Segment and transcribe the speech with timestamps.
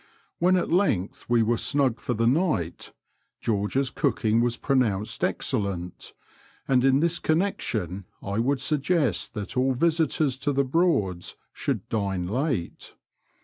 [0.39, 2.91] When at length we were snug for the night,
[3.39, 6.13] George's cooking was pronounced excel lent;
[6.67, 12.25] and in this connection I would suggest that all visitors to the Broads should dine
[12.25, 12.95] late.